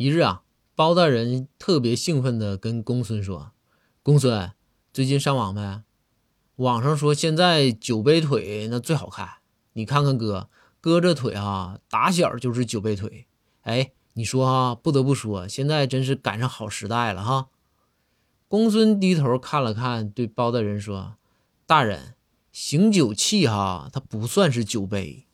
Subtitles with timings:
[0.00, 0.40] 一日啊，
[0.74, 3.52] 包大人特别兴奋地跟公孙说
[4.02, 4.50] ：“公孙，
[4.94, 5.82] 最近上网没？
[6.56, 9.28] 网上说现在酒杯腿那最好看，
[9.74, 10.48] 你看看哥，
[10.80, 13.26] 哥这腿啊，打小就是酒杯腿。
[13.60, 17.48] 哎，你说哈，不得不说，现在真是赶上好时代了哈。”
[18.48, 21.16] 公孙低头看了看，对包大人说
[21.68, 22.14] ：“大人，
[22.50, 25.26] 醒酒器哈，它不算是酒杯。”